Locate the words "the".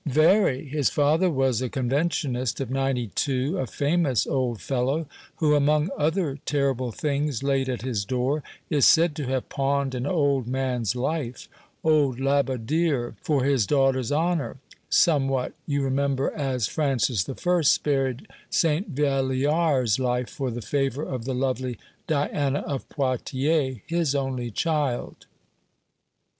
20.49-20.63, 21.25-21.35